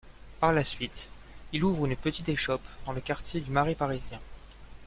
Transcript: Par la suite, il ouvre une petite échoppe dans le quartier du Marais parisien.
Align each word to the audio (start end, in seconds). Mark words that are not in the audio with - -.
Par 0.39 0.51
la 0.51 0.63
suite, 0.63 1.11
il 1.53 1.63
ouvre 1.63 1.85
une 1.85 1.95
petite 1.95 2.27
échoppe 2.27 2.65
dans 2.87 2.91
le 2.93 3.01
quartier 3.01 3.39
du 3.39 3.51
Marais 3.51 3.75
parisien. 3.75 4.19